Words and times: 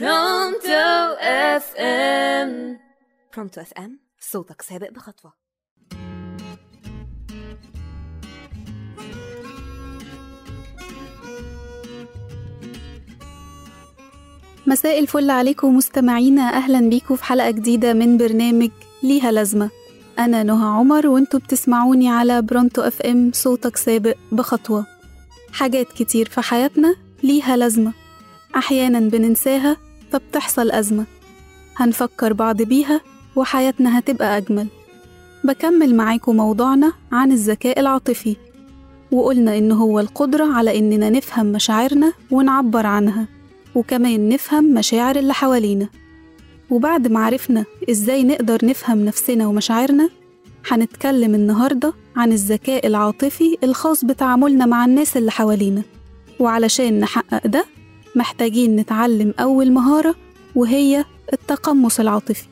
Pronto 0.00 1.16
FM 1.20 2.78
Pronto 3.34 3.60
FM 3.60 4.00
صوتك 4.20 4.62
سابق 4.62 4.90
بخطوة. 4.90 5.32
مساء 14.66 14.98
الفل 14.98 15.30
عليكم 15.30 15.76
مستمعينا 15.76 16.42
أهلا 16.42 16.88
بيكم 16.88 17.16
في 17.16 17.24
حلقة 17.24 17.50
جديدة 17.50 17.92
من 17.92 18.16
برنامج 18.16 18.70
ليها 19.02 19.32
لازمة. 19.32 19.70
أنا 20.18 20.42
نهى 20.42 20.66
عمر 20.66 21.06
وأنتوا 21.06 21.40
بتسمعوني 21.40 22.08
على 22.08 22.42
Pronto 22.42 22.82
FM 22.82 23.30
صوتك 23.34 23.76
سابق 23.76 24.16
بخطوة. 24.32 24.86
حاجات 25.52 25.92
كتير 25.92 26.28
في 26.28 26.40
حياتنا 26.40 26.96
ليها 27.22 27.56
لازمة. 27.56 28.01
أحيانا 28.56 29.00
بننساها 29.00 29.76
فبتحصل 30.12 30.70
أزمة. 30.70 31.04
هنفكر 31.76 32.32
بعض 32.32 32.62
بيها 32.62 33.00
وحياتنا 33.36 33.98
هتبقى 33.98 34.36
أجمل. 34.36 34.66
بكمل 35.44 35.94
معاكم 35.94 36.36
موضوعنا 36.36 36.92
عن 37.12 37.32
الذكاء 37.32 37.80
العاطفي. 37.80 38.36
وقلنا 39.12 39.58
إن 39.58 39.72
هو 39.72 40.00
القدرة 40.00 40.44
على 40.54 40.78
إننا 40.78 41.10
نفهم 41.10 41.46
مشاعرنا 41.46 42.12
ونعبر 42.30 42.86
عنها 42.86 43.26
وكمان 43.74 44.28
نفهم 44.28 44.74
مشاعر 44.74 45.16
اللي 45.16 45.34
حوالينا. 45.34 45.88
وبعد 46.70 47.08
ما 47.08 47.20
عرفنا 47.20 47.64
إزاي 47.90 48.24
نقدر 48.24 48.66
نفهم 48.66 49.04
نفسنا 49.04 49.46
ومشاعرنا 49.46 50.08
هنتكلم 50.70 51.34
النهاردة 51.34 51.92
عن 52.16 52.32
الذكاء 52.32 52.86
العاطفي 52.86 53.56
الخاص 53.64 54.04
بتعاملنا 54.04 54.66
مع 54.66 54.84
الناس 54.84 55.16
اللي 55.16 55.30
حوالينا. 55.30 55.82
وعلشان 56.40 57.00
نحقق 57.00 57.46
ده 57.46 57.64
محتاجين 58.16 58.76
نتعلم 58.76 59.34
أول 59.40 59.72
مهارة 59.72 60.14
وهي 60.54 61.04
التقمص 61.32 62.00
العاطفي 62.00 62.44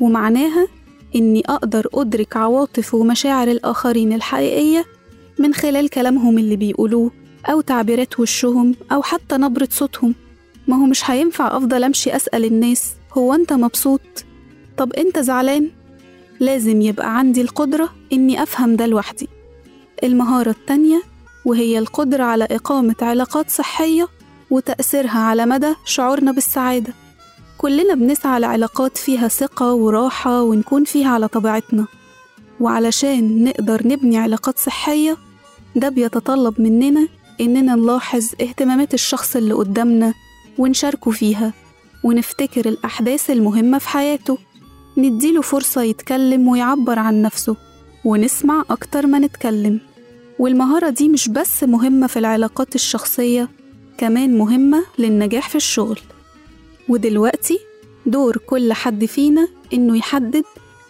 ومعناها 0.00 0.68
إني 1.16 1.42
أقدر 1.48 1.86
أدرك 1.94 2.36
عواطف 2.36 2.94
ومشاعر 2.94 3.48
الآخرين 3.48 4.12
الحقيقية 4.12 4.84
من 5.38 5.54
خلال 5.54 5.88
كلامهم 5.88 6.38
اللي 6.38 6.56
بيقولوه 6.56 7.10
أو 7.46 7.60
تعبيرات 7.60 8.20
وشهم 8.20 8.74
أو 8.92 9.02
حتى 9.02 9.36
نبرة 9.36 9.68
صوتهم 9.70 10.14
ما 10.68 10.76
هو 10.76 10.86
مش 10.86 11.10
هينفع 11.10 11.56
أفضل 11.56 11.84
أمشي 11.84 12.16
أسأل 12.16 12.44
الناس 12.44 12.92
هو 13.12 13.34
أنت 13.34 13.52
مبسوط؟ 13.52 14.00
طب 14.76 14.92
أنت 14.92 15.18
زعلان؟ 15.18 15.70
لازم 16.40 16.80
يبقى 16.80 17.18
عندي 17.18 17.40
القدرة 17.40 17.88
إني 18.12 18.42
أفهم 18.42 18.76
ده 18.76 18.86
لوحدي 18.86 19.28
المهارة 20.04 20.50
التانية 20.50 21.02
وهي 21.46 21.78
القدرة 21.78 22.22
على 22.24 22.44
إقامة 22.50 22.94
علاقات 23.02 23.50
صحية 23.50 24.08
وتأثيرها 24.52 25.18
على 25.18 25.46
مدى 25.46 25.74
شعورنا 25.84 26.32
بالسعادة. 26.32 26.92
كلنا 27.58 27.94
بنسعى 27.94 28.40
لعلاقات 28.40 28.98
فيها 28.98 29.28
ثقة 29.28 29.72
وراحة 29.74 30.42
ونكون 30.42 30.84
فيها 30.84 31.08
على 31.08 31.28
طبيعتنا. 31.28 31.86
وعلشان 32.60 33.44
نقدر 33.44 33.86
نبني 33.88 34.18
علاقات 34.18 34.58
صحية 34.58 35.16
ده 35.76 35.88
بيتطلب 35.88 36.60
مننا 36.60 37.08
إننا 37.40 37.74
نلاحظ 37.74 38.26
اهتمامات 38.42 38.94
الشخص 38.94 39.36
اللي 39.36 39.54
قدامنا 39.54 40.14
ونشاركه 40.58 41.10
فيها 41.10 41.52
ونفتكر 42.04 42.68
الأحداث 42.68 43.30
المهمة 43.30 43.78
في 43.78 43.88
حياته 43.88 44.38
نديله 44.96 45.42
فرصة 45.42 45.82
يتكلم 45.82 46.48
ويعبر 46.48 46.98
عن 46.98 47.22
نفسه 47.22 47.56
ونسمع 48.04 48.64
أكتر 48.70 49.06
ما 49.06 49.18
نتكلم. 49.18 49.80
والمهارة 50.38 50.90
دي 50.90 51.08
مش 51.08 51.28
بس 51.28 51.64
مهمة 51.64 52.06
في 52.06 52.18
العلاقات 52.18 52.74
الشخصية 52.74 53.48
كمان 53.98 54.38
مهمة 54.38 54.84
للنجاح 54.98 55.48
في 55.48 55.56
الشغل. 55.56 55.98
ودلوقتي 56.88 57.58
دور 58.06 58.36
كل 58.36 58.72
حد 58.72 59.04
فينا 59.04 59.48
إنه 59.72 59.96
يحدد 59.96 60.44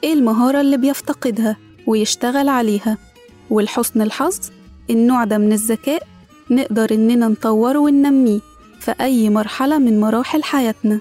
إيه 0.04 0.12
المهارة 0.12 0.60
اللي 0.60 0.76
بيفتقدها 0.76 1.56
ويشتغل 1.86 2.48
عليها. 2.48 2.98
ولحسن 3.50 4.02
الحظ 4.02 4.38
النوع 4.90 5.24
ده 5.24 5.38
من 5.38 5.52
الذكاء 5.52 6.02
نقدر 6.50 6.94
إننا 6.94 7.28
نطوره 7.28 7.78
وننميه 7.78 8.40
في 8.80 8.94
أي 9.00 9.30
مرحلة 9.30 9.78
من 9.78 10.00
مراحل 10.00 10.42
حياتنا. 10.42 11.00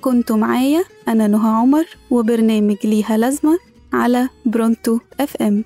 كنتوا 0.00 0.36
معايا 0.36 0.84
أنا 1.08 1.26
نهى 1.26 1.50
عمر 1.50 1.84
وبرنامج 2.10 2.76
ليها 2.84 3.16
لازمة 3.16 3.58
على 3.92 4.28
برونتو 4.46 4.98
اف 5.20 5.36
ام 5.36 5.64